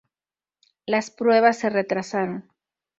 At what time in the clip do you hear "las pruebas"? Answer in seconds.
0.87-1.59